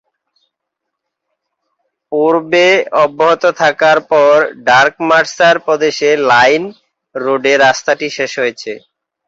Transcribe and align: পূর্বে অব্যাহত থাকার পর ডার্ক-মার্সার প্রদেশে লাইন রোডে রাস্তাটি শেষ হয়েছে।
পূর্বে 2.11 2.67
অব্যাহত 3.03 3.43
থাকার 3.61 3.97
পর 4.11 4.35
ডার্ক-মার্সার 4.67 5.55
প্রদেশে 5.65 6.09
লাইন 6.31 6.63
রোডে 7.15 7.53
রাস্তাটি 7.57 8.07
শেষ 8.17 8.31
হয়েছে। 8.41 8.71